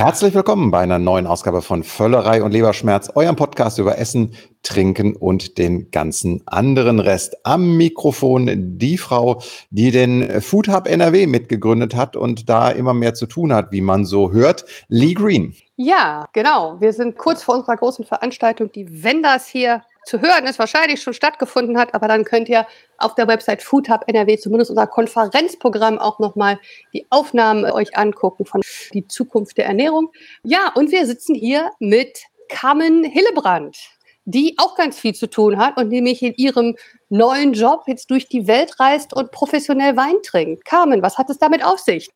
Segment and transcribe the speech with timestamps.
[0.00, 5.14] Herzlich willkommen bei einer neuen Ausgabe von Völlerei und Leberschmerz, eurem Podcast über Essen, Trinken
[5.14, 7.36] und den ganzen anderen Rest.
[7.44, 13.12] Am Mikrofon die Frau, die den Food Hub NRW mitgegründet hat und da immer mehr
[13.12, 14.64] zu tun hat, wie man so hört.
[14.88, 15.54] Lee Green.
[15.76, 16.80] Ja, genau.
[16.80, 21.14] Wir sind kurz vor unserer großen Veranstaltung, die Wenders hier zu hören ist, wahrscheinlich schon
[21.14, 22.66] stattgefunden hat, aber dann könnt ihr
[22.98, 26.58] auf der Website Food Hub NRW, zumindest unser Konferenzprogramm, auch nochmal
[26.92, 28.62] die Aufnahmen euch angucken von
[28.94, 30.10] die Zukunft der Ernährung.
[30.42, 33.76] Ja, und wir sitzen hier mit Carmen Hillebrand,
[34.24, 36.76] die auch ganz viel zu tun hat und nämlich in ihrem
[37.08, 40.64] neuen Job jetzt durch die Welt reist und professionell Wein trinkt.
[40.64, 42.10] Carmen, was hat es damit auf sich?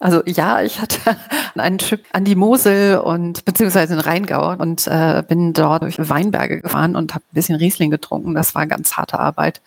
[0.00, 0.98] Also ja, ich hatte
[1.54, 6.60] einen Trip an die Mosel und beziehungsweise in Rheingau und äh, bin dort durch Weinberge
[6.60, 8.34] gefahren und habe ein bisschen Riesling getrunken.
[8.34, 9.60] Das war ganz harte Arbeit.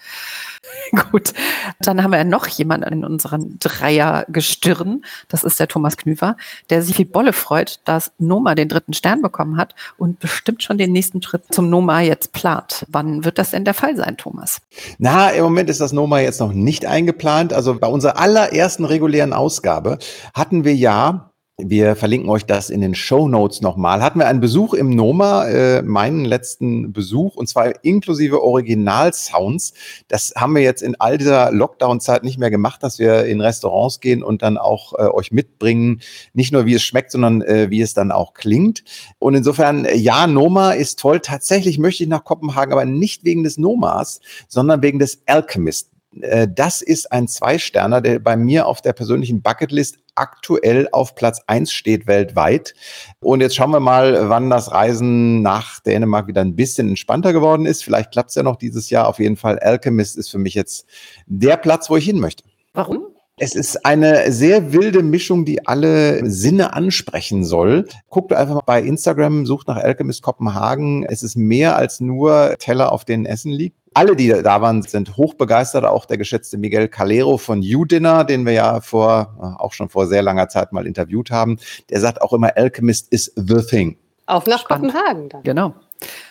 [1.11, 1.33] Gut,
[1.79, 5.03] dann haben wir noch jemanden in unseren Dreiergestirn.
[5.27, 6.37] Das ist der Thomas Knüfer,
[6.69, 10.77] der sich wie Bolle freut, dass Noma den dritten Stern bekommen hat und bestimmt schon
[10.77, 12.85] den nächsten Schritt zum Noma jetzt plant.
[12.89, 14.61] Wann wird das denn der Fall sein, Thomas?
[14.97, 17.53] Na, im Moment ist das Noma jetzt noch nicht eingeplant.
[17.53, 19.97] Also bei unserer allerersten regulären Ausgabe Ausgabe
[20.33, 24.03] hatten wir ja wir verlinken euch das in den Show Notes nochmal.
[24.03, 29.73] Hatten wir einen Besuch im Noma, äh, meinen letzten Besuch, und zwar inklusive Original-Sounds.
[30.08, 34.02] Das haben wir jetzt in all dieser Lockdown-Zeit nicht mehr gemacht, dass wir in Restaurants
[34.02, 36.02] gehen und dann auch äh, euch mitbringen,
[36.33, 38.83] nicht nur wie es schmeckt, sondern äh, wie es dann auch klingt.
[39.17, 41.22] Und insofern, ja, Noma ist toll.
[41.22, 45.89] Tatsächlich möchte ich nach Kopenhagen, aber nicht wegen des Nomas, sondern wegen des Alchemist
[46.22, 51.41] äh, das ist ein Zwei-Sterner, der bei mir auf der persönlichen Bucketlist aktuell auf Platz
[51.47, 52.73] eins steht weltweit.
[53.19, 57.66] Und jetzt schauen wir mal, wann das Reisen nach Dänemark wieder ein bisschen entspannter geworden
[57.66, 57.83] ist.
[57.83, 59.07] Vielleicht klappt es ja noch dieses Jahr.
[59.07, 60.85] Auf jeden Fall Alchemist ist für mich jetzt
[61.25, 62.44] der Platz, wo ich hin möchte.
[62.73, 63.07] Warum?
[63.39, 67.88] Es ist eine sehr wilde Mischung, die alle Sinne ansprechen soll.
[68.09, 71.03] Guckt einfach mal bei Instagram, sucht nach Alchemist Kopenhagen.
[71.03, 75.18] Es ist mehr als nur Teller, auf denen Essen liegt alle, die da waren, sind
[75.18, 75.84] hochbegeistert.
[75.84, 80.06] Auch der geschätzte Miguel Calero von U-Dinner, den wir ja vor, äh, auch schon vor
[80.06, 81.58] sehr langer Zeit mal interviewt haben.
[81.90, 83.97] Der sagt auch immer, Alchemist is the thing.
[84.28, 84.94] Auf nach Spannend.
[84.94, 85.44] Kopenhagen dann.
[85.44, 85.74] Genau.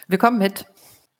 [0.06, 0.64] Wir kommen mit.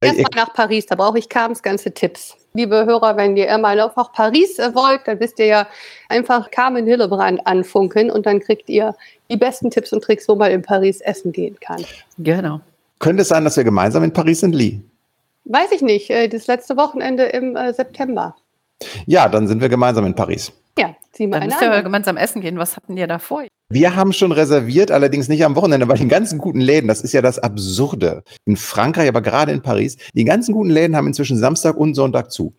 [0.01, 2.37] Erstmal nach Paris, da brauche ich Kams ganze Tipps.
[2.53, 5.67] Liebe Hörer, wenn ihr mal auf nach Paris äh, wollt, dann wisst ihr ja
[6.09, 8.95] einfach Carmen Hillebrand anfunken und dann kriegt ihr
[9.31, 11.85] die besten Tipps und Tricks, wo man in Paris essen gehen kann.
[12.19, 12.61] Genau.
[13.01, 14.81] Könnte es sein, dass wir gemeinsam in Paris sind, Lee?
[15.47, 16.11] Weiß ich nicht.
[16.11, 18.37] Äh, das letzte Wochenende im äh, September.
[19.07, 20.53] Ja, dann sind wir gemeinsam in Paris.
[20.79, 22.59] Ja, ziehen wir Dann müsst ihr gemeinsam essen gehen.
[22.59, 23.45] Was hatten ihr da vor?
[23.69, 27.13] Wir haben schon reserviert, allerdings nicht am Wochenende, weil die ganzen guten Läden, das ist
[27.13, 28.23] ja das Absurde.
[28.45, 32.31] In Frankreich, aber gerade in Paris, die ganzen guten Läden haben inzwischen Samstag und Sonntag
[32.31, 32.55] zu.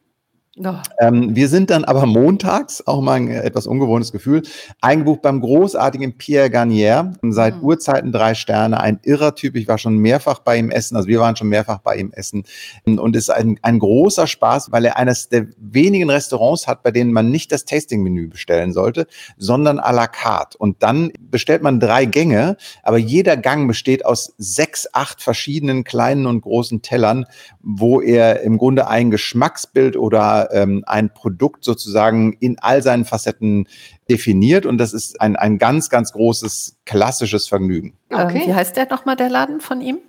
[0.60, 0.74] Oh.
[1.00, 4.42] Ähm, wir sind dann aber montags, auch mal ein etwas ungewohntes Gefühl,
[4.82, 7.14] eingebucht beim großartigen Pierre Garnier.
[7.22, 7.64] Seit mhm.
[7.64, 9.56] Urzeiten drei Sterne, ein irrer Typ.
[9.56, 12.44] Ich war schon mehrfach bei ihm essen, also wir waren schon mehrfach bei ihm essen.
[12.86, 16.90] Und es ist ein, ein großer Spaß, weil er eines der wenigen Restaurants hat, bei
[16.92, 19.06] denen man nicht das Tasting-Menü bestellen sollte,
[19.38, 20.58] sondern à la carte.
[20.58, 26.26] Und dann bestellt man drei Gänge, aber jeder Gang besteht aus sechs, acht verschiedenen kleinen
[26.26, 27.26] und großen Tellern,
[27.62, 33.68] wo er im Grunde ein Geschmacksbild oder ähm, ein Produkt sozusagen in all seinen Facetten
[34.10, 37.94] definiert und das ist ein, ein ganz, ganz großes klassisches Vergnügen.
[38.12, 38.44] Okay.
[38.48, 40.00] Wie heißt der nochmal, der Laden von ihm?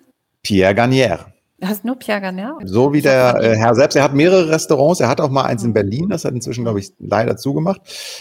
[0.43, 1.27] Pierre Garnier.
[1.63, 2.57] Heißt nur Pierre Garnier?
[2.63, 3.97] So wie der äh, Herr selbst.
[3.97, 5.01] Er hat mehrere Restaurants.
[5.01, 6.09] Er hat auch mal eins in Berlin.
[6.09, 7.81] Das hat inzwischen, glaube ich, leider zugemacht.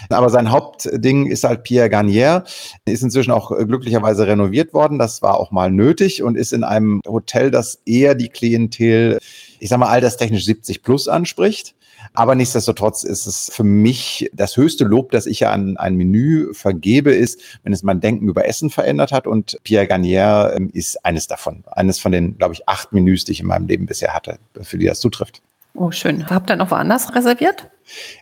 [0.10, 2.46] Aber sein Hauptding ist halt Pierre Garnier.
[2.86, 4.98] Ist inzwischen auch äh, glücklicherweise renoviert worden.
[4.98, 9.20] Das war auch mal nötig und ist in einem Hotel, das eher die Klientel,
[9.60, 11.76] ich sag mal, alterstechnisch 70 plus anspricht.
[12.14, 17.14] Aber nichtsdestotrotz ist es für mich das höchste Lob, das ich an ein Menü vergebe,
[17.14, 19.28] ist, wenn es mein Denken über Essen verändert hat.
[19.28, 21.64] Und Pierre Garnier ähm, ist eines davon.
[21.72, 24.78] Eines von den, glaube ich, acht Menüs, die ich in meinem Leben bisher hatte, für
[24.78, 25.42] die das zutrifft.
[25.74, 26.28] Oh, schön.
[26.30, 27.70] Habt ihr noch woanders reserviert?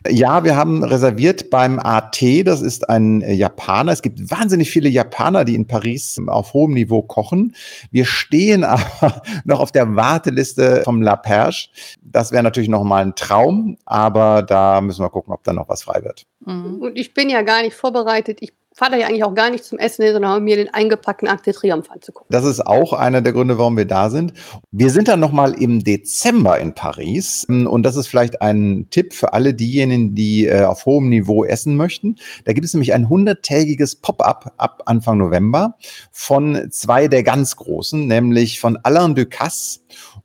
[0.07, 3.91] Ja, wir haben reserviert beim AT, das ist ein äh, Japaner.
[3.91, 7.56] Es gibt wahnsinnig viele Japaner, die in Paris auf hohem Niveau kochen.
[7.91, 11.69] Wir stehen aber noch auf der Warteliste vom La Perche.
[12.01, 15.69] Das wäre natürlich noch mal ein Traum, aber da müssen wir gucken, ob da noch
[15.69, 16.25] was frei wird.
[16.45, 16.81] Mhm.
[16.81, 18.38] Und ich bin ja gar nicht vorbereitet.
[18.41, 21.44] Ich da ja eigentlich auch gar nicht zum Essen hin, sondern mir den eingepackten Arc
[21.44, 22.27] de Triomphe anzugucken.
[22.30, 24.33] Das ist auch einer der Gründe, warum wir da sind.
[24.72, 27.45] Wir sind dann nochmal im Dezember in Paris.
[27.48, 31.77] Und das ist vielleicht ein Tipp für alle diejenigen, die äh, auf hohem Niveau essen
[31.77, 32.18] möchten.
[32.44, 35.78] Da gibt es nämlich ein hunderttägiges Pop-up ab Anfang November
[36.12, 39.80] von zwei der ganz großen, nämlich von Alain Ducasse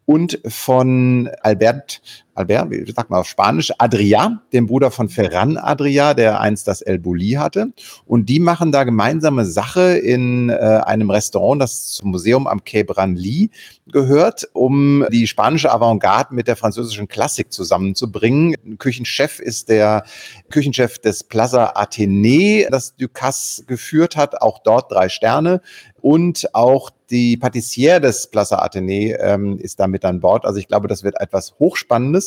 [0.06, 2.02] und von Albert
[2.34, 6.82] Albert, wie sagt man auf Spanisch, Adria, dem Bruder von Ferran Adria, der einst das
[6.82, 7.72] El Bulli hatte.
[8.06, 12.84] Und die machen da gemeinsame Sache in äh, einem Restaurant, das zum Museum am Quai
[12.84, 13.50] Branly
[13.92, 18.54] gehört, um die spanische Avantgarde mit der französischen Klassik zusammenzubringen.
[18.78, 20.04] Küchenchef ist der
[20.50, 25.60] Küchenchef des Plaza Athénée, das Ducasse geführt hat, auch dort drei Sterne.
[26.00, 30.46] Und auch die Patissiere des Plaza Athénée ähm, ist da mit an Bord.
[30.46, 32.19] Also ich glaube, das wird etwas Hochspannendes.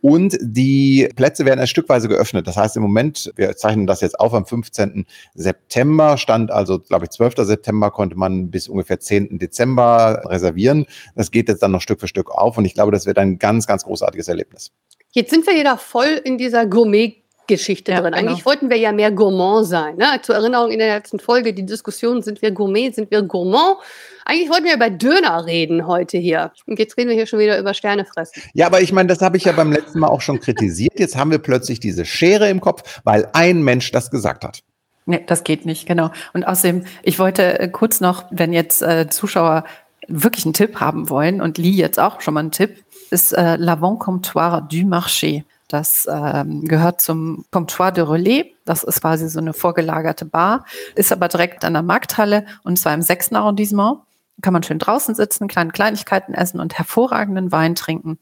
[0.00, 2.46] Und die Plätze werden erst stückweise geöffnet.
[2.46, 5.06] Das heißt im Moment, wir zeichnen das jetzt auf am 15.
[5.34, 7.34] September, stand also, glaube ich, 12.
[7.38, 9.38] September konnte man bis ungefähr 10.
[9.38, 10.86] Dezember reservieren.
[11.14, 13.38] Das geht jetzt dann noch Stück für Stück auf und ich glaube, das wird ein
[13.38, 14.72] ganz, ganz großartiges Erlebnis.
[15.12, 18.12] Jetzt sind wir da voll in dieser Gourmet Geschichte ja, drin.
[18.12, 18.30] Genau.
[18.30, 19.96] Eigentlich wollten wir ja mehr Gourmand sein.
[19.96, 20.06] Ne?
[20.22, 23.78] Zur Erinnerung in der letzten Folge, die Diskussion, sind wir Gourmet, sind wir Gourmand?
[24.24, 26.50] Eigentlich wollten wir über Döner reden heute hier.
[26.66, 28.42] Und jetzt reden wir hier schon wieder über Sternefressen.
[28.54, 30.98] Ja, aber ich meine, das habe ich ja beim letzten Mal auch schon kritisiert.
[30.98, 34.62] Jetzt haben wir plötzlich diese Schere im Kopf, weil ein Mensch das gesagt hat.
[35.06, 36.10] Nee, das geht nicht, genau.
[36.32, 39.64] Und außerdem, ich wollte äh, kurz noch, wenn jetzt äh, Zuschauer
[40.08, 43.54] wirklich einen Tipp haben wollen und Lee jetzt auch schon mal einen Tipp, ist äh,
[43.54, 45.44] L'Avant Comptoir du Marché.
[45.68, 48.54] Das ähm, gehört zum Comptoir de Relais.
[48.64, 50.64] Das ist quasi so eine vorgelagerte Bar,
[50.94, 54.00] ist aber direkt an der Markthalle und zwar im sechsten Arrondissement.
[54.42, 58.18] Kann man schön draußen sitzen, kleine Kleinigkeiten essen und hervorragenden Wein trinken.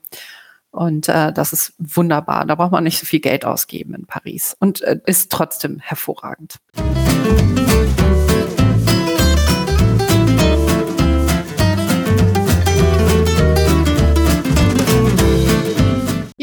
[0.70, 2.46] Und äh, das ist wunderbar.
[2.46, 6.58] Da braucht man nicht so viel Geld ausgeben in Paris und äh, ist trotzdem hervorragend.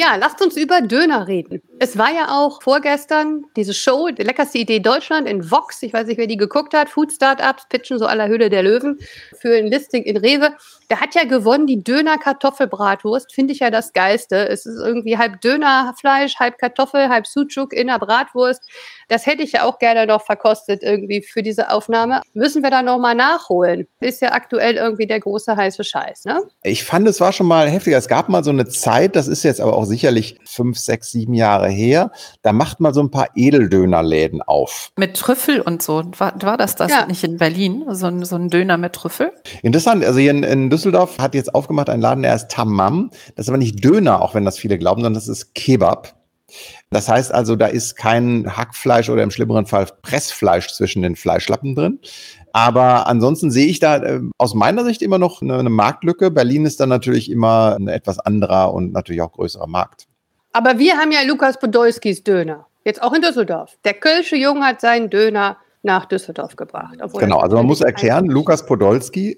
[0.01, 1.61] Ja, lasst uns über Döner reden.
[1.77, 5.83] Es war ja auch vorgestern diese Show, die leckerste Idee Deutschland in Vox.
[5.83, 6.89] Ich weiß nicht, wer die geguckt hat.
[6.89, 8.97] Food Startups pitchen so aller Höhle der Löwen
[9.39, 10.55] für ein Listing in Rewe.
[10.91, 13.33] Der hat ja gewonnen, die Döner-Kartoffelbratwurst.
[13.33, 14.49] Finde ich ja das Geilste.
[14.49, 18.61] Es ist irgendwie halb Dönerfleisch, halb Kartoffel, halb Sucuk in der Bratwurst.
[19.07, 22.21] Das hätte ich ja auch gerne noch verkostet irgendwie für diese Aufnahme.
[22.33, 23.87] Müssen wir da nochmal nachholen.
[24.01, 26.41] Ist ja aktuell irgendwie der große heiße Scheiß, ne?
[26.63, 27.97] Ich fand, es war schon mal heftiger.
[27.97, 31.35] Es gab mal so eine Zeit, das ist jetzt aber auch sicherlich fünf, sechs, sieben
[31.35, 32.11] Jahre her.
[32.41, 34.89] Da macht man so ein paar Edeldönerläden auf.
[34.97, 36.03] Mit Trüffel und so.
[36.17, 37.05] War, war das das ja.
[37.05, 37.85] nicht in Berlin?
[37.91, 39.31] So ein, so ein Döner mit Trüffel?
[39.61, 40.03] Interessant.
[40.03, 43.11] Also hier in, in Düsseldorf hat jetzt aufgemacht ein Laden, der ist Tamam.
[43.35, 46.15] Das ist aber nicht Döner, auch wenn das viele glauben, sondern das ist Kebab.
[46.89, 51.75] Das heißt also, da ist kein Hackfleisch oder im schlimmeren Fall Pressfleisch zwischen den Fleischlappen
[51.75, 51.99] drin.
[52.53, 56.31] Aber ansonsten sehe ich da äh, aus meiner Sicht immer noch eine, eine Marktlücke.
[56.31, 60.07] Berlin ist dann natürlich immer ein etwas anderer und natürlich auch größerer Markt.
[60.51, 62.67] Aber wir haben ja Lukas Podolskis Döner.
[62.83, 63.77] Jetzt auch in Düsseldorf.
[63.85, 66.97] Der Kölsche Jung hat seinen Döner nach Düsseldorf gebracht.
[67.13, 69.31] Genau, also man muss erklären, Lukas Podolski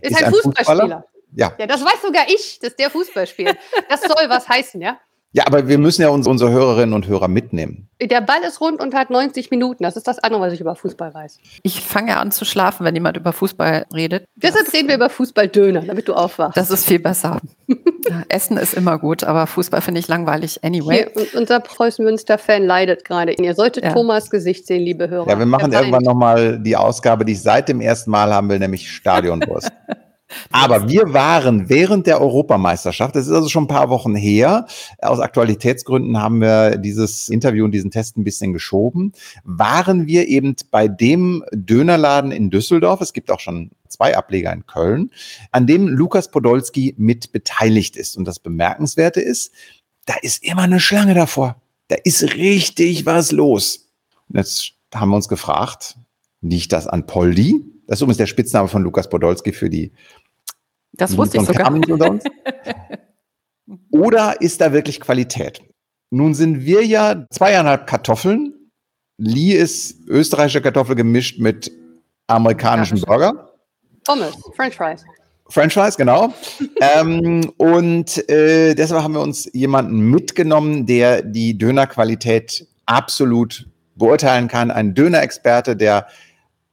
[0.00, 0.64] ist, ist ein, Fußballspieler.
[0.64, 1.04] Fußballer.
[1.34, 1.54] Ja.
[1.58, 3.56] ja, das weiß sogar ich, dass der Fußball spielt.
[3.88, 4.98] Das soll was heißen, ja?
[5.34, 7.88] Ja, aber wir müssen ja uns, unsere Hörerinnen und Hörer mitnehmen.
[8.02, 9.82] Der Ball ist rund und hat 90 Minuten.
[9.82, 11.38] Das ist das andere, was ich über Fußball weiß.
[11.62, 14.26] Ich fange an zu schlafen, wenn jemand über Fußball redet.
[14.36, 16.56] Deshalb reden wir über Fußballdöner, damit du aufwachst.
[16.58, 17.40] Das ist viel besser.
[18.28, 21.06] Essen ist immer gut, aber Fußball finde ich langweilig anyway.
[21.14, 23.32] Hier, unser Preußen-Münster-Fan leidet gerade.
[23.32, 23.92] Ihr solltet ja.
[23.92, 25.28] Thomas Gesicht sehen, liebe Hörer.
[25.30, 28.58] Ja, wir machen irgendwann nochmal die Ausgabe, die ich seit dem ersten Mal haben will,
[28.58, 29.70] nämlich Stadionwurst.
[30.50, 34.66] Aber wir waren während der Europameisterschaft, das ist also schon ein paar Wochen her,
[35.00, 39.12] aus Aktualitätsgründen haben wir dieses Interview und diesen Test ein bisschen geschoben,
[39.44, 44.66] waren wir eben bei dem Dönerladen in Düsseldorf, es gibt auch schon zwei Ableger in
[44.66, 45.10] Köln,
[45.50, 48.16] an dem Lukas Podolski mit beteiligt ist.
[48.16, 49.52] Und das Bemerkenswerte ist,
[50.06, 51.60] da ist immer eine Schlange davor.
[51.88, 53.88] Da ist richtig was los.
[54.28, 55.96] Und jetzt haben wir uns gefragt,
[56.40, 57.64] liegt das an Poldi?
[57.86, 59.92] Das ist übrigens der Spitzname von Lukas Podolski für die
[60.92, 61.72] das wusste ich sogar.
[63.90, 65.62] Oder ist da wirklich Qualität?
[66.10, 68.54] Nun sind wir ja zweieinhalb Kartoffeln.
[69.16, 71.72] Lee ist österreichische Kartoffel gemischt mit
[72.26, 73.50] amerikanischen Burger.
[74.04, 75.04] Pommes, French Fries.
[75.48, 76.32] French Fries, genau.
[76.80, 84.70] ähm, und äh, deshalb haben wir uns jemanden mitgenommen, der die Dönerqualität absolut beurteilen kann.
[84.70, 86.06] Ein Dönerexperte, der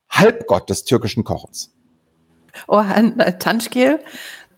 [0.10, 1.72] Halbgott des türkischen Kochens.
[2.68, 4.00] Orhan Tanschgil,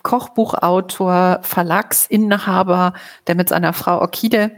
[0.03, 2.93] Kochbuchautor, Verlagsinhaber,
[3.27, 4.51] der mit seiner Frau Okide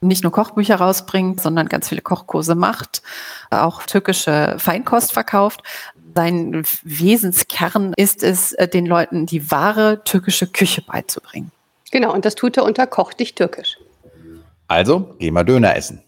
[0.00, 3.02] nicht nur Kochbücher rausbringt, sondern ganz viele Kochkurse macht,
[3.50, 5.62] auch türkische Feinkost verkauft.
[6.14, 11.52] Sein Wesenskern ist es, äh, den Leuten die wahre türkische Küche beizubringen.
[11.92, 13.78] Genau, und das tut er unter Koch dich türkisch.
[14.66, 16.02] Also, geh mal Döner essen.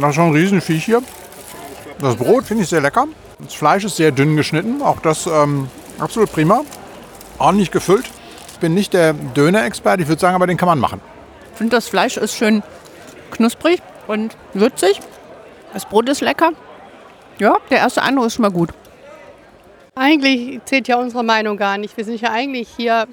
[0.00, 1.02] Das ist schon ein Riesenviech hier.
[2.00, 3.06] Das Brot finde ich sehr lecker.
[3.38, 4.82] Das Fleisch ist sehr dünn geschnitten.
[4.82, 6.62] Auch das ähm, absolut prima.
[7.38, 8.06] Ordentlich gefüllt.
[8.52, 10.02] Ich bin nicht der Döner-Experte.
[10.02, 11.00] Ich würde sagen, aber den kann man machen.
[11.52, 12.62] Ich finde, das Fleisch ist schön
[13.30, 15.00] knusprig und würzig.
[15.72, 16.52] Das Brot ist lecker.
[17.38, 18.70] Ja, der erste Eindruck ist schon mal gut.
[19.94, 21.96] Eigentlich zählt ja unsere Meinung gar nicht.
[21.96, 23.06] Wir sind ja eigentlich hier,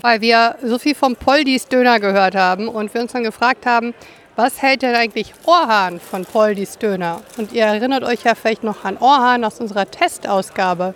[0.00, 3.94] weil wir so viel vom Poldis Döner gehört haben und wir uns dann gefragt haben,
[4.36, 7.22] was hält denn eigentlich Orhan von Poldis Döner?
[7.38, 10.94] Und ihr erinnert euch ja vielleicht noch an Orhan aus unserer Testausgabe.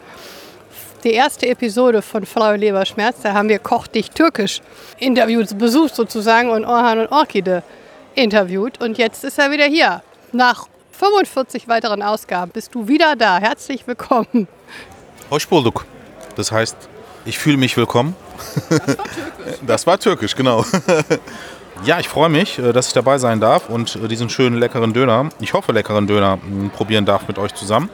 [1.04, 4.60] Die erste Episode von Frau Leberschmerz, da haben wir Koch dich türkisch
[4.98, 7.62] interviewt, besucht sozusagen und Orhan und Orkide
[8.14, 8.78] interviewt.
[8.82, 10.02] Und jetzt ist er wieder hier.
[10.32, 13.38] Nach 45 weiteren Ausgaben bist du wieder da.
[13.38, 14.46] Herzlich willkommen.
[15.30, 15.86] Hoş bulduk.
[16.36, 16.76] Das heißt,
[17.24, 18.14] ich fühle mich willkommen.
[18.68, 19.64] Das war türkisch.
[19.66, 20.64] Das war türkisch, genau.
[21.82, 24.92] Ja, ich freue mich, äh, dass ich dabei sein darf und äh, diesen schönen leckeren
[24.92, 26.38] Döner, ich hoffe leckeren Döner,
[26.74, 27.88] probieren darf mit euch zusammen.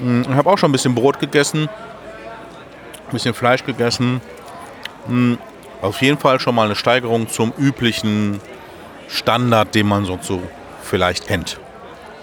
[0.00, 4.20] Ich habe auch schon ein bisschen Brot gegessen, ein bisschen Fleisch gegessen.
[5.80, 8.40] Auf jeden Fall schon mal eine Steigerung zum üblichen
[9.06, 10.42] Standard, den man so, so
[10.82, 11.60] vielleicht kennt.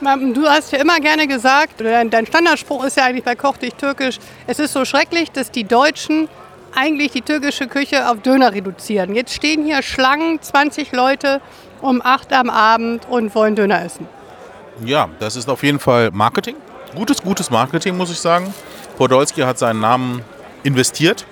[0.01, 4.17] Du hast ja immer gerne gesagt, dein Standardspruch ist ja eigentlich bei Koch dich türkisch,
[4.47, 6.27] es ist so schrecklich, dass die Deutschen
[6.75, 9.15] eigentlich die türkische Küche auf Döner reduzieren.
[9.15, 11.41] Jetzt stehen hier Schlangen, 20 Leute
[11.81, 14.07] um 8 am Abend und wollen Döner essen.
[14.85, 16.55] Ja, das ist auf jeden Fall Marketing.
[16.95, 18.53] Gutes, gutes Marketing, muss ich sagen.
[18.97, 20.23] Podolski hat seinen Namen
[20.63, 21.25] investiert.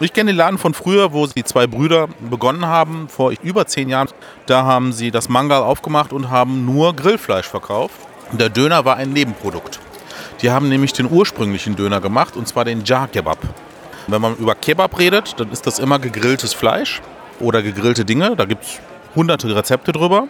[0.00, 3.88] Ich kenne den Laden von früher, wo die zwei Brüder begonnen haben, vor über zehn
[3.88, 4.08] Jahren.
[4.46, 7.94] Da haben sie das Mangal aufgemacht und haben nur Grillfleisch verkauft.
[8.32, 9.78] Der Döner war ein Nebenprodukt.
[10.42, 13.38] Die haben nämlich den ursprünglichen Döner gemacht, und zwar den Jar Kebab.
[14.06, 17.00] Wenn man über Kebab redet, dann ist das immer gegrilltes Fleisch
[17.40, 18.36] oder gegrillte Dinge.
[18.36, 18.80] Da gibt es
[19.14, 20.28] hunderte Rezepte drüber.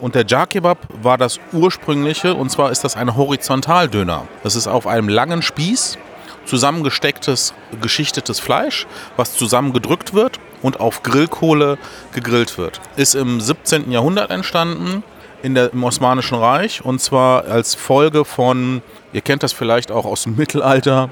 [0.00, 4.26] Und der Jar Kebab war das ursprüngliche und zwar ist das ein Horizontaldöner.
[4.42, 5.98] Das ist auf einem langen Spieß
[6.46, 11.78] zusammengestecktes, geschichtetes Fleisch, was zusammengedrückt wird und auf Grillkohle
[12.12, 12.80] gegrillt wird.
[12.96, 13.90] Ist im 17.
[13.90, 15.02] Jahrhundert entstanden
[15.42, 20.06] in der, im Osmanischen Reich und zwar als Folge von, ihr kennt das vielleicht auch
[20.06, 21.10] aus dem Mittelalter,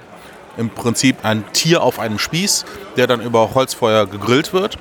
[0.59, 4.77] im Prinzip ein Tier auf einem Spieß, der dann über Holzfeuer gegrillt wird.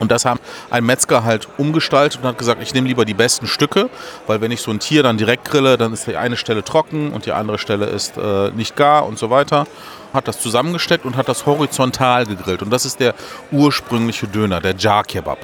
[0.00, 3.46] Und das haben ein Metzger halt umgestaltet und hat gesagt, ich nehme lieber die besten
[3.46, 3.90] Stücke,
[4.26, 7.12] weil wenn ich so ein Tier dann direkt grille, dann ist die eine Stelle trocken
[7.12, 9.66] und die andere Stelle ist äh, nicht gar und so weiter.
[10.12, 12.62] Hat das zusammengesteckt und hat das horizontal gegrillt.
[12.62, 13.14] Und das ist der
[13.52, 15.38] ursprüngliche Döner, der Jar Kebab.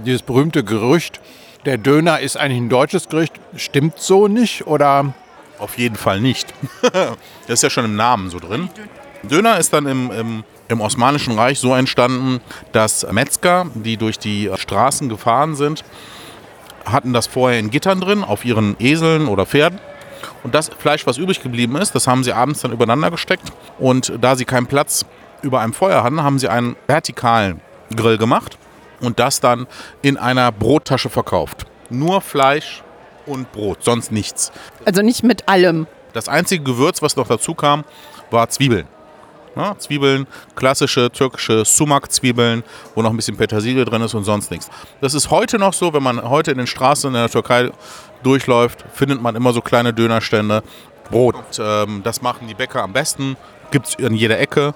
[0.00, 1.20] Dieses berühmte Gerücht,
[1.64, 5.14] der Döner ist eigentlich ein deutsches Gericht, stimmt so nicht oder
[5.58, 6.52] auf jeden Fall nicht.
[6.82, 7.14] das
[7.48, 8.68] ist ja schon im Namen so drin.
[9.22, 12.40] Döner ist dann im, im, im Osmanischen Reich so entstanden,
[12.72, 15.84] dass Metzger, die durch die Straßen gefahren sind,
[16.84, 19.80] hatten das vorher in Gittern drin, auf ihren Eseln oder Pferden.
[20.42, 23.52] Und das Fleisch, was übrig geblieben ist, das haben sie abends dann übereinander gesteckt.
[23.78, 25.04] Und da sie keinen Platz
[25.42, 27.60] über einem Feuer hatten, haben sie einen vertikalen
[27.94, 28.56] Grill gemacht
[29.00, 29.66] und das dann
[30.02, 31.66] in einer Brottasche verkauft.
[31.90, 32.82] Nur Fleisch
[33.26, 34.52] und Brot, sonst nichts.
[34.84, 35.86] Also nicht mit allem.
[36.12, 37.84] Das einzige Gewürz, was noch dazu kam,
[38.30, 38.86] war Zwiebeln.
[39.56, 42.62] Ja, Zwiebeln, klassische türkische Sumak-Zwiebeln,
[42.94, 44.68] wo noch ein bisschen Petersilie drin ist und sonst nichts.
[45.00, 47.70] Das ist heute noch so, wenn man heute in den Straßen in der Türkei
[48.22, 50.62] durchläuft, findet man immer so kleine Dönerstände.
[51.10, 53.36] Brot, ähm, das machen die Bäcker am besten,
[53.70, 54.74] gibt es in jeder Ecke.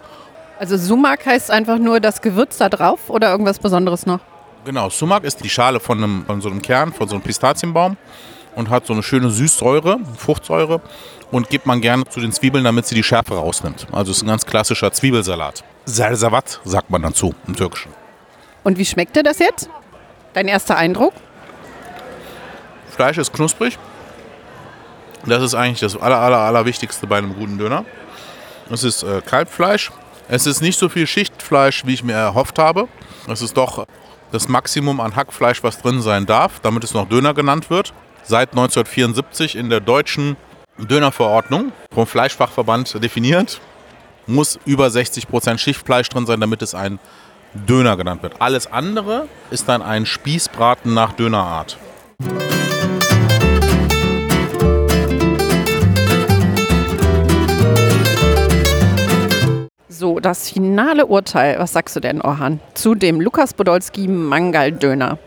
[0.59, 4.21] Also Sumak heißt einfach nur das Gewürz da drauf oder irgendwas Besonderes noch?
[4.65, 7.97] Genau, Sumak ist die Schale von, einem, von so einem Kern, von so einem Pistazienbaum
[8.55, 10.81] und hat so eine schöne Süßsäure, Fruchtsäure
[11.31, 13.87] und gibt man gerne zu den Zwiebeln, damit sie die Schärfe rausnimmt.
[13.93, 15.65] Also es ist ein ganz klassischer Zwiebelsalat.
[15.85, 17.93] Sersavat sagt man dazu im Türkischen.
[18.63, 19.71] Und wie schmeckt dir das jetzt?
[20.35, 21.15] Dein erster Eindruck?
[22.91, 23.79] Fleisch ist knusprig.
[25.27, 27.85] Das ist eigentlich das aller, aller, allerwichtigste bei einem guten Döner.
[28.71, 29.91] Es ist äh, Kalbfleisch.
[30.29, 32.89] Es ist nicht so viel Schichtfleisch, wie ich mir erhofft habe.
[33.27, 33.87] Es ist doch
[34.33, 37.93] das Maximum an Hackfleisch, was drin sein darf, damit es noch Döner genannt wird
[38.31, 40.37] seit 1974 in der deutschen
[40.79, 43.61] Dönerverordnung vom Fleischfachverband definiert.
[44.27, 47.01] Muss über 60 Prozent Schichtfleisch drin sein, damit es ein
[47.53, 48.41] Döner genannt wird.
[48.41, 51.77] Alles andere ist dann ein Spießbraten nach Dönerart.
[59.89, 61.59] So, das finale Urteil.
[61.59, 65.19] Was sagst du denn, Orhan, zu dem Lukas Podolski Mangal Döner?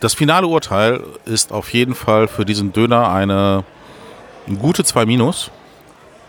[0.00, 3.64] Das finale Urteil ist auf jeden Fall für diesen Döner eine,
[4.46, 5.50] eine gute 2 Minus.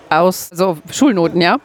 [0.10, 1.58] Aus so Schulnoten, ja?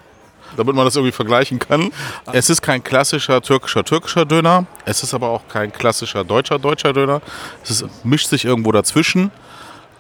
[0.56, 1.90] damit man das irgendwie vergleichen kann.
[2.32, 4.66] Es ist kein klassischer türkischer türkischer Döner.
[4.84, 7.20] Es ist aber auch kein klassischer deutscher deutscher Döner.
[7.62, 9.30] Es ist, mischt sich irgendwo dazwischen.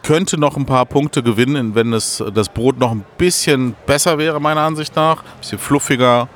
[0.02, 4.40] Könnte noch ein paar Punkte gewinnen, wenn es, das Brot noch ein bisschen besser wäre,
[4.40, 5.22] meiner Ansicht nach.
[5.22, 6.28] Ein bisschen fluffiger.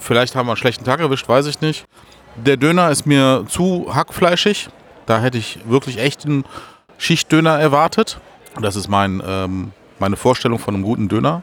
[0.00, 1.84] Vielleicht haben wir einen schlechten Tag erwischt, weiß ich nicht.
[2.34, 4.68] Der Döner ist mir zu hackfleischig.
[5.06, 6.44] Da hätte ich wirklich echt einen
[6.98, 8.18] Schichtdöner erwartet.
[8.60, 11.42] Das ist mein, ähm, meine Vorstellung von einem guten Döner.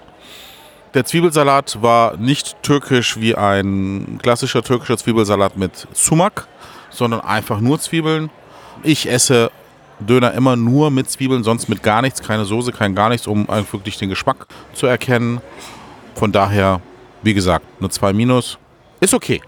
[0.93, 6.47] Der Zwiebelsalat war nicht türkisch wie ein klassischer türkischer Zwiebelsalat mit Sumak,
[6.89, 8.29] sondern einfach nur Zwiebeln.
[8.81, 9.51] Ich esse
[9.99, 13.47] Döner immer nur mit Zwiebeln, sonst mit gar nichts, keine Soße, kein gar nichts, um
[13.47, 15.41] wirklich den Geschmack zu erkennen.
[16.15, 16.81] Von daher,
[17.21, 18.57] wie gesagt, eine 2 minus.
[18.99, 19.41] Ist okay.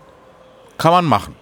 [0.77, 1.35] Kann man machen.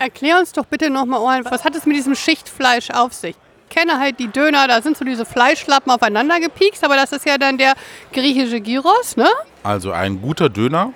[0.00, 3.36] Erklär uns doch bitte nochmal, was hat es mit diesem Schichtfleisch auf sich?
[3.68, 7.26] Ich kenne halt die Döner, da sind so diese Fleischlappen aufeinander gepiekst, aber das ist
[7.26, 7.74] ja dann der
[8.10, 9.28] griechische Gyros, ne?
[9.62, 10.94] Also ein guter Döner,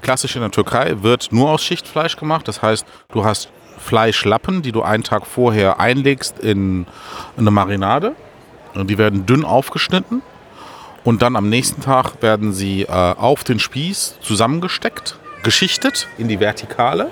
[0.00, 2.48] klassisch in der Türkei, wird nur aus Schichtfleisch gemacht.
[2.48, 6.86] Das heißt, du hast Fleischlappen, die du einen Tag vorher einlegst in
[7.36, 8.16] eine Marinade.
[8.74, 10.22] Die werden dünn aufgeschnitten.
[11.04, 16.40] Und dann am nächsten Tag werden sie äh, auf den Spieß zusammengesteckt, geschichtet in die
[16.40, 17.10] Vertikale.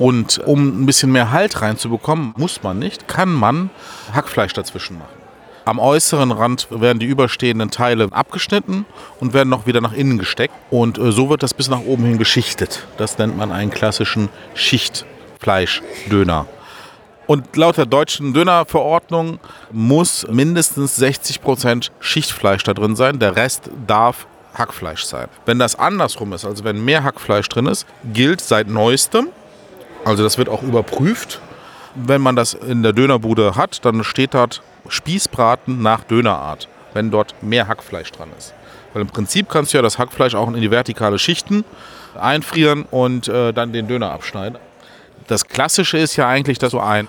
[0.00, 3.68] Und um ein bisschen mehr Halt reinzubekommen, muss man nicht, kann man
[4.14, 5.20] Hackfleisch dazwischen machen.
[5.66, 8.86] Am äußeren Rand werden die überstehenden Teile abgeschnitten
[9.20, 10.54] und werden noch wieder nach innen gesteckt.
[10.70, 12.86] Und äh, so wird das bis nach oben hin geschichtet.
[12.96, 16.46] Das nennt man einen klassischen Schichtfleischdöner.
[17.26, 19.38] Und laut der deutschen Dönerverordnung
[19.70, 23.18] muss mindestens 60% Schichtfleisch da drin sein.
[23.18, 25.28] Der Rest darf Hackfleisch sein.
[25.44, 29.28] Wenn das andersrum ist, also wenn mehr Hackfleisch drin ist, gilt seit neuestem,
[30.04, 31.40] also das wird auch überprüft.
[31.94, 37.34] Wenn man das in der Dönerbude hat, dann steht dort Spießbraten nach Dönerart, wenn dort
[37.42, 38.54] mehr Hackfleisch dran ist.
[38.92, 41.64] Weil im Prinzip kannst du ja das Hackfleisch auch in die vertikale Schichten
[42.18, 44.58] einfrieren und äh, dann den Döner abschneiden.
[45.26, 47.08] Das Klassische ist ja eigentlich, dass du ein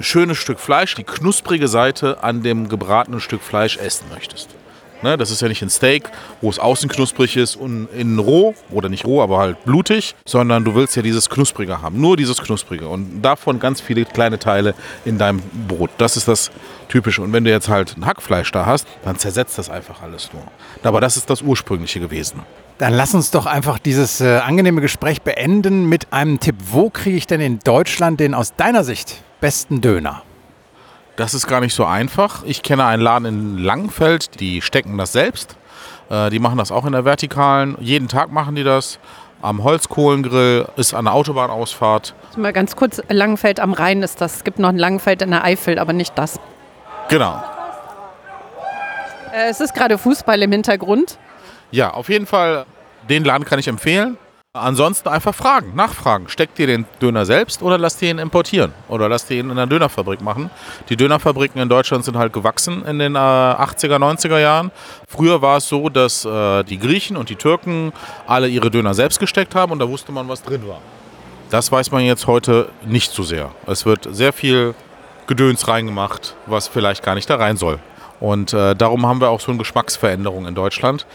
[0.00, 4.55] schönes Stück Fleisch, die knusprige Seite an dem gebratenen Stück Fleisch essen möchtest.
[5.02, 8.54] Ne, das ist ja nicht ein Steak, wo es außen knusprig ist und innen roh,
[8.70, 12.00] oder nicht roh, aber halt blutig, sondern du willst ja dieses Knusprige haben.
[12.00, 12.88] Nur dieses Knusprige.
[12.88, 15.90] Und davon ganz viele kleine Teile in deinem Brot.
[15.98, 16.50] Das ist das
[16.88, 17.22] Typische.
[17.22, 20.42] Und wenn du jetzt halt ein Hackfleisch da hast, dann zersetzt das einfach alles nur.
[20.82, 22.42] Aber das ist das Ursprüngliche gewesen.
[22.78, 26.56] Dann lass uns doch einfach dieses äh, angenehme Gespräch beenden mit einem Tipp.
[26.70, 30.22] Wo kriege ich denn in Deutschland den aus deiner Sicht besten Döner?
[31.16, 32.42] Das ist gar nicht so einfach.
[32.44, 35.56] Ich kenne einen Laden in Langenfeld, die stecken das selbst.
[36.10, 37.76] Äh, die machen das auch in der Vertikalen.
[37.80, 38.98] Jeden Tag machen die das.
[39.40, 42.14] Am Holzkohlengrill ist an der Autobahnausfahrt.
[42.36, 44.36] Mal ganz kurz, Langenfeld am Rhein ist das.
[44.36, 46.38] Es gibt noch ein Langenfeld in der Eifel, aber nicht das.
[47.08, 47.42] Genau.
[49.32, 51.18] Äh, es ist gerade Fußball im Hintergrund.
[51.70, 52.66] Ja, auf jeden Fall,
[53.08, 54.18] den Laden kann ich empfehlen.
[54.56, 56.28] Ansonsten einfach fragen, nachfragen.
[56.28, 58.72] Steckt ihr den Döner selbst oder lasst ihr ihn importieren?
[58.88, 60.50] Oder lasst ihr ihn in einer Dönerfabrik machen?
[60.88, 64.70] Die Dönerfabriken in Deutschland sind halt gewachsen in den äh, 80er, 90er Jahren.
[65.06, 67.92] Früher war es so, dass äh, die Griechen und die Türken
[68.26, 70.80] alle ihre Döner selbst gesteckt haben und da wusste man, was drin war.
[71.50, 73.50] Das weiß man jetzt heute nicht so sehr.
[73.66, 74.74] Es wird sehr viel
[75.26, 77.78] Gedöns reingemacht, was vielleicht gar nicht da rein soll.
[78.20, 81.06] Und äh, darum haben wir auch so eine Geschmacksveränderung in Deutschland.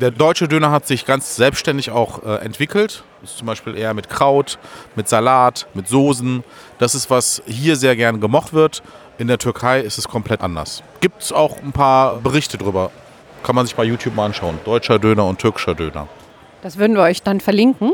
[0.00, 3.02] Der deutsche Döner hat sich ganz selbstständig auch äh, entwickelt.
[3.24, 4.56] Ist zum Beispiel eher mit Kraut,
[4.94, 6.44] mit Salat, mit Soßen.
[6.78, 8.82] Das ist, was hier sehr gern gemocht wird.
[9.18, 10.84] In der Türkei ist es komplett anders.
[11.00, 12.92] Gibt es auch ein paar Berichte drüber.
[13.42, 14.60] Kann man sich bei YouTube mal anschauen.
[14.64, 16.06] Deutscher Döner und türkischer Döner.
[16.62, 17.92] Das würden wir euch dann verlinken.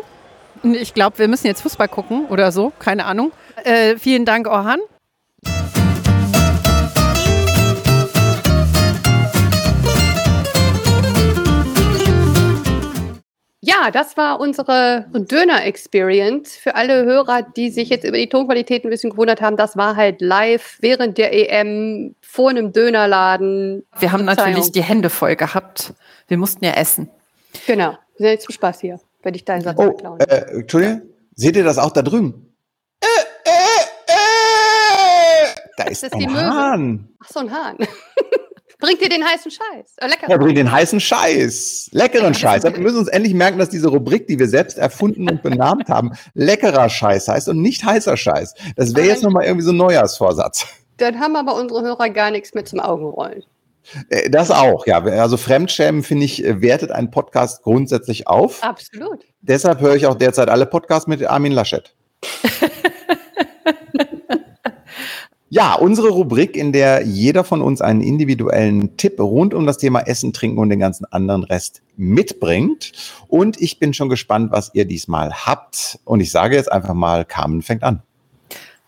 [0.63, 2.71] Ich glaube, wir müssen jetzt Fußball gucken oder so.
[2.79, 3.33] Keine Ahnung.
[3.65, 4.81] Äh, vielen Dank, Orhan.
[13.67, 16.55] Ja, das war unsere Döner-Experience.
[16.55, 19.97] Für alle Hörer, die sich jetzt über die Tonqualität ein bisschen gewundert haben, das war
[19.97, 23.87] halt live während der EM vor einem Dönerladen.
[23.99, 25.95] Wir haben natürlich die Hände voll gehabt.
[26.29, 27.09] Wir mussten ja essen.
[27.67, 27.93] Genau.
[28.19, 30.21] Wir sind jetzt zum Spaß hier, wenn ich deinen Satz Oh, klauen.
[30.21, 31.01] äh, Entschuldigung,
[31.35, 32.55] seht ihr das auch da drüben?
[33.01, 33.07] Äh,
[33.49, 35.47] äh, äh,
[35.79, 36.45] da ist, ist ein die Möwe.
[36.45, 37.09] Hahn.
[37.25, 37.79] Ach, so ein Hahn.
[38.85, 39.95] Bringt dir den heißen Scheiß.
[39.97, 40.29] Äh, lecker.
[40.29, 41.89] Er bringt den heißen Scheiß.
[41.93, 42.65] Leckeren Scheiß.
[42.65, 46.13] Wir müssen uns endlich merken, dass diese Rubrik, die wir selbst erfunden und benannt haben,
[46.35, 48.55] leckerer Scheiß heißt und nicht heißer Scheiß.
[48.77, 50.67] Das wäre jetzt nochmal irgendwie so ein Neujahrsvorsatz.
[50.99, 53.43] Dann haben aber unsere Hörer gar nichts mehr zum Augenrollen.
[54.11, 55.03] Äh, Das auch, ja.
[55.03, 58.63] Also Fremdschämen, finde ich, äh, wertet einen Podcast grundsätzlich auf.
[58.63, 59.25] Absolut.
[59.41, 61.95] Deshalb höre ich auch derzeit alle Podcasts mit Armin Laschet.
[65.51, 70.01] Ja, unsere Rubrik, in der jeder von uns einen individuellen Tipp rund um das Thema
[70.01, 72.93] Essen, Trinken und den ganzen anderen Rest mitbringt.
[73.29, 75.99] Und ich bin schon gespannt, was ihr diesmal habt.
[76.05, 78.03] Und ich sage jetzt einfach mal, Carmen fängt an.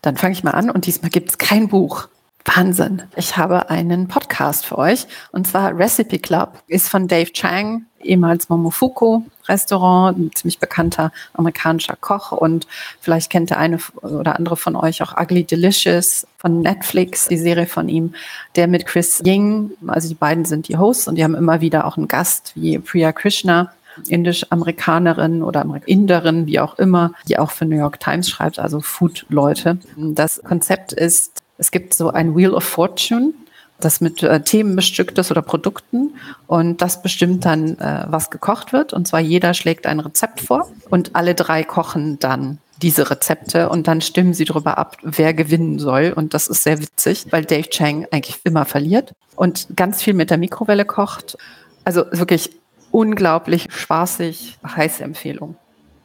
[0.01, 2.09] Dann fange ich mal an und diesmal gibt es kein Buch.
[2.43, 3.03] Wahnsinn.
[3.15, 6.63] Ich habe einen Podcast für euch und zwar Recipe Club.
[6.67, 12.67] Ist von Dave Chang, ehemals Momofuku Restaurant, ein ziemlich bekannter amerikanischer Koch und
[12.99, 17.65] vielleicht kennt der eine oder andere von euch auch Ugly Delicious von Netflix, die Serie
[17.65, 18.13] von ihm,
[18.55, 21.85] der mit Chris Ying, also die beiden sind die Hosts und die haben immer wieder
[21.85, 23.71] auch einen Gast wie Priya Krishna
[24.07, 29.79] Indisch-Amerikanerin oder Inderin, wie auch immer, die auch für New York Times schreibt, also Food-Leute.
[29.95, 33.33] Das Konzept ist, es gibt so ein Wheel of Fortune,
[33.79, 36.15] das mit äh, Themen bestückt ist oder Produkten
[36.47, 38.93] und das bestimmt dann, äh, was gekocht wird.
[38.93, 43.87] Und zwar jeder schlägt ein Rezept vor und alle drei kochen dann diese Rezepte und
[43.87, 46.13] dann stimmen sie darüber ab, wer gewinnen soll.
[46.15, 50.29] Und das ist sehr witzig, weil Dave Chang eigentlich immer verliert und ganz viel mit
[50.29, 51.37] der Mikrowelle kocht.
[51.83, 52.51] Also wirklich
[52.91, 55.55] unglaublich spaßig, heiße Empfehlung.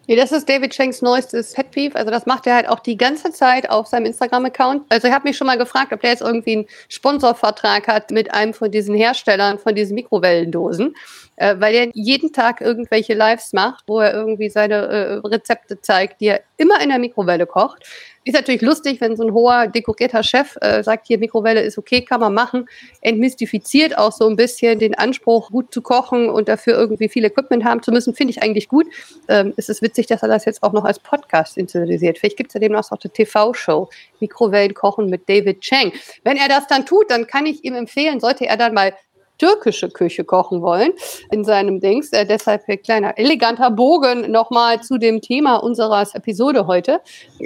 [0.09, 1.95] Nee, das ist David Shanks neuestes Pet Peeve.
[1.97, 4.83] Also das macht er halt auch die ganze Zeit auf seinem Instagram-Account.
[4.89, 8.35] Also ich habe mich schon mal gefragt, ob der jetzt irgendwie einen Sponsorvertrag hat mit
[8.35, 10.97] einem von diesen Herstellern von diesen Mikrowellendosen,
[11.37, 16.21] äh, weil er jeden Tag irgendwelche Lives macht, wo er irgendwie seine äh, Rezepte zeigt,
[16.21, 17.85] die er immer in der Mikrowelle kocht.
[18.25, 22.03] Ist natürlich lustig, wenn so ein hoher, dekorierter Chef äh, sagt, hier Mikrowelle ist okay,
[22.03, 22.69] kann man machen.
[23.01, 27.65] Entmystifiziert auch so ein bisschen den Anspruch, gut zu kochen und dafür irgendwie viel Equipment
[27.65, 28.87] haben zu müssen, finde ich eigentlich gut.
[29.27, 32.19] Ähm, es ist witzig, dass er das jetzt auch noch als Podcast initialisiert.
[32.19, 33.89] Vielleicht gibt es ja demnach auch eine TV-Show,
[34.21, 35.93] Mikrowellen kochen mit David Chang.
[36.23, 38.93] Wenn er das dann tut, dann kann ich ihm empfehlen, sollte er dann mal
[39.39, 40.93] türkische Küche kochen wollen
[41.31, 42.13] in seinem Dings.
[42.13, 47.01] Äh, deshalb ein kleiner eleganter Bogen nochmal zu dem Thema unserer Episode heute.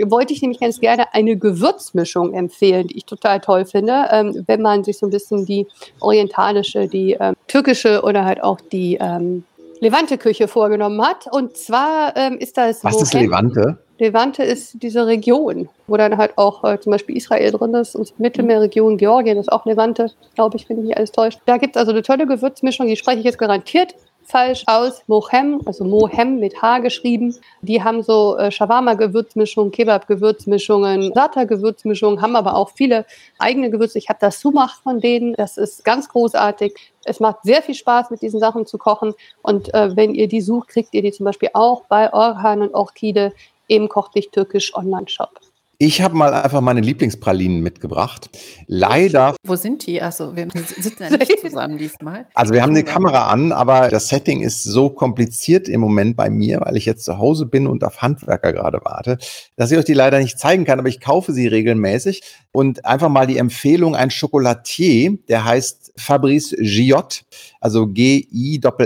[0.05, 4.63] Wollte ich nämlich ganz gerne eine Gewürzmischung empfehlen, die ich total toll finde, ähm, wenn
[4.63, 5.67] man sich so ein bisschen die
[6.01, 9.45] orientalische, die ähm, türkische oder halt auch die ähm,
[9.81, 11.27] Levante-Küche vorgenommen hat.
[11.31, 12.83] Und zwar ähm, ist das.
[12.85, 13.79] Was ist Levante?
[13.99, 18.19] Levante ist diese Region, wo dann halt auch äh, zum Beispiel Israel drin ist und
[18.19, 21.41] Mittelmeerregion, Georgien ist auch Levante, glaube ich, wenn mich nicht alles täuscht.
[21.47, 23.95] Da gibt es also eine tolle Gewürzmischung, die spreche ich jetzt garantiert
[24.27, 25.03] falsch aus.
[25.07, 27.35] Mohem, also Mohem mit H geschrieben.
[27.63, 33.07] Die haben so äh, Shawarma-Gewürzmischungen, Kebab-Gewürzmischungen, Sata-Gewürzmischungen, haben aber auch viele
[33.39, 33.99] eigene Gewürze.
[33.99, 35.35] Ich habe das Sumacht von denen.
[35.35, 36.75] Das ist ganz großartig.
[37.05, 39.15] Es macht sehr viel Spaß, mit diesen Sachen zu kochen.
[39.43, 42.75] Und äh, wenn ihr die sucht, kriegt ihr die zum Beispiel auch bei Orhan und
[42.75, 43.33] Orchide
[43.69, 45.41] im Koch dich türkisch Online-Shop.
[45.79, 48.31] Ich habe mal einfach meine Lieblingspralinen mitgebracht.
[48.67, 50.01] Leider Wo sind die?
[50.01, 50.49] Also wir
[50.79, 52.27] sitzen ja nicht zusammen diesmal.
[52.33, 56.31] Also wir haben eine Kamera an, aber das Setting ist so kompliziert im Moment bei
[56.31, 59.19] mir, weil ich jetzt zu Hause bin und auf Handwerker gerade warte,
[59.57, 63.11] dass ich euch die leider nicht zeigen kann, aber ich kaufe sie regelmäßig und einfach
[63.11, 67.25] mal die Empfehlung, ein Chocolatier, der heißt Fabrice Giot,
[67.67, 68.77] also G-I-L-L-O-T-T-E.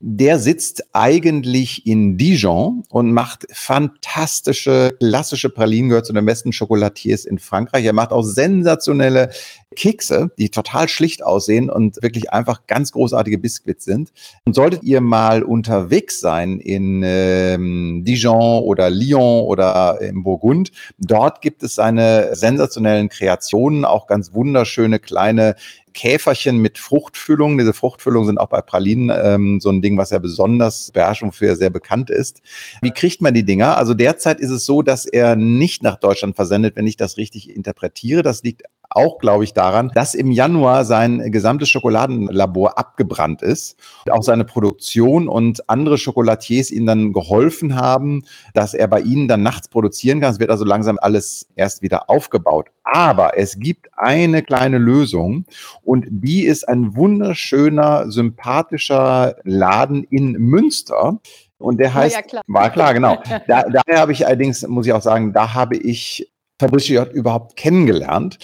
[0.00, 7.26] Der sitzt eigentlich in Dijon und macht fantastische, klassische Pralinen, gehört zu den besten Chocolatiers
[7.26, 7.84] in Frankreich.
[7.84, 9.28] Er macht auch sensationelle
[9.76, 14.10] Kekse, die total schlicht aussehen und wirklich einfach ganz großartige Biscuits sind.
[14.46, 21.42] Und solltet ihr mal unterwegs sein in ähm, Dijon oder Lyon oder im Burgund, dort
[21.42, 25.54] gibt es seine sensationellen Kreationen, auch ganz wunderschöne kleine
[25.98, 27.58] Käferchen mit Fruchtfüllung.
[27.58, 31.34] Diese Fruchtfüllungen sind auch bei Pralinen ähm, so ein Ding, was ja besonders beherrscht und
[31.34, 32.40] für sehr bekannt ist.
[32.80, 33.76] Wie kriegt man die Dinger?
[33.76, 37.50] Also derzeit ist es so, dass er nicht nach Deutschland versendet, wenn ich das richtig
[37.50, 38.22] interpretiere.
[38.22, 38.62] Das liegt
[38.98, 43.76] auch, glaube ich, daran, dass im Januar sein gesamtes Schokoladenlabor abgebrannt ist.
[44.04, 49.28] Und auch seine Produktion und andere Chocolatiers ihm dann geholfen haben, dass er bei ihnen
[49.28, 50.32] dann nachts produzieren kann.
[50.32, 52.70] Es wird also langsam alles erst wieder aufgebaut.
[52.82, 55.44] Aber es gibt eine kleine Lösung
[55.82, 61.20] und die ist ein wunderschöner, sympathischer Laden in Münster.
[61.58, 62.42] Und der heißt, ja klar.
[62.46, 63.18] war klar, genau.
[63.46, 66.28] Da, daher habe ich allerdings, muss ich auch sagen, da habe ich
[66.60, 67.12] Fabrice J.
[67.12, 68.38] überhaupt kennengelernt.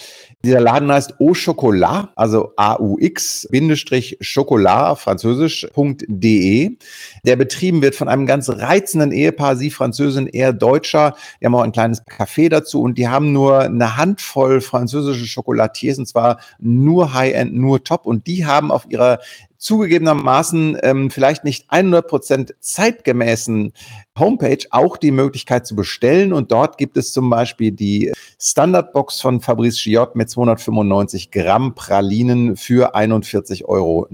[0.45, 6.77] Dieser Laden heißt Au Chocolat, also AUX-Chocolat, französisch.de.
[7.23, 11.15] Der betrieben wird von einem ganz reizenden Ehepaar, sie Französin, er Deutscher.
[11.41, 15.97] Die haben auch ein kleines Café dazu und die haben nur eine Handvoll französische Chocolatiers
[15.97, 18.05] und zwar nur High-End, nur Top.
[18.05, 19.19] Und die haben auf ihrer
[19.57, 23.73] zugegebenermaßen ähm, vielleicht nicht 100% zeitgemäßen
[24.17, 26.33] Homepage auch die Möglichkeit zu bestellen.
[26.33, 32.55] Und dort gibt es zum Beispiel die Standardbox von Fabrice Giot mit 295 Gramm Pralinen
[32.55, 34.07] für 41,90 Euro.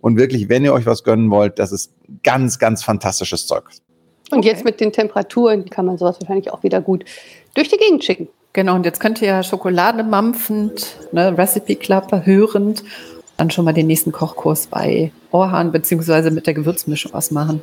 [0.00, 3.64] Und wirklich, wenn ihr euch was gönnen wollt, das ist ganz, ganz fantastisches Zeug.
[4.30, 4.48] Und okay.
[4.48, 7.04] jetzt mit den Temperaturen kann man sowas wahrscheinlich auch wieder gut
[7.54, 8.28] durch die Gegend schicken.
[8.54, 12.84] Genau, und jetzt könnt ihr ja Schokolade mampfend, ne, Recipe Club hörend,
[13.36, 17.62] dann schon mal den nächsten Kochkurs bei Orhan beziehungsweise mit der Gewürzmischung ausmachen.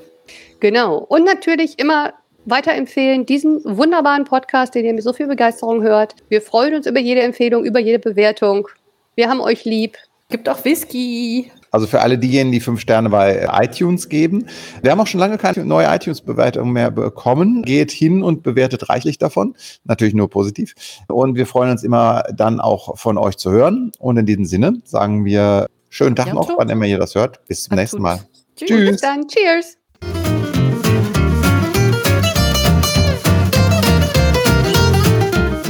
[0.60, 0.98] Genau.
[0.98, 2.14] Und natürlich immer
[2.46, 6.16] weiterempfehlen, diesen wunderbaren Podcast, den ihr mit so viel Begeisterung hört.
[6.30, 8.68] Wir freuen uns über jede Empfehlung, über jede Bewertung.
[9.16, 9.98] Wir haben euch lieb.
[10.30, 11.52] Gibt auch Whisky.
[11.72, 14.46] Also für alle diejenigen, die fünf Sterne bei iTunes geben.
[14.82, 17.62] Wir haben auch schon lange keine neue iTunes-Bewertung mehr bekommen.
[17.64, 19.56] Geht hin und bewertet reichlich davon.
[19.84, 20.74] Natürlich nur positiv.
[21.08, 23.92] Und wir freuen uns immer dann auch von euch zu hören.
[24.00, 27.46] Und in diesem Sinne sagen wir schönen Tag ja, noch, wann immer ihr das hört.
[27.48, 28.20] Bis zum nächsten Mal.
[28.56, 28.68] Tschüss.
[28.68, 28.92] Tschüss.
[28.92, 29.28] Bis dann.
[29.28, 29.76] Cheers.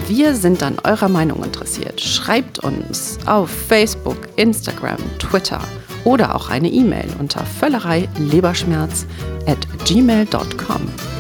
[0.08, 2.02] Wir sind an eurer Meinung interessiert.
[2.02, 5.62] Schreibt uns auf Facebook, Instagram, Twitter
[6.10, 8.10] oder auch eine E-Mail unter völlerei
[9.46, 11.19] at gmail.com.